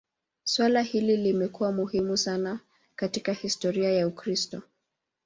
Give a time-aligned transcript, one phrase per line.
[0.43, 2.59] Suala hili limekuwa muhimu sana
[2.95, 4.61] katika historia ya Ukristo.